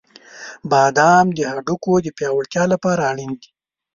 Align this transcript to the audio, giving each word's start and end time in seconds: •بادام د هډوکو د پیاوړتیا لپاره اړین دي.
•بادام 0.71 1.25
د 1.33 1.39
هډوکو 1.51 1.93
د 2.05 2.07
پیاوړتیا 2.17 2.63
لپاره 2.73 3.01
اړین 3.11 3.31
دي. 3.41 3.49